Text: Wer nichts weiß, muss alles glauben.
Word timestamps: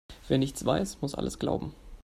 Wer 0.27 0.39
nichts 0.39 0.65
weiß, 0.65 0.99
muss 1.01 1.13
alles 1.13 1.37
glauben. 1.37 1.75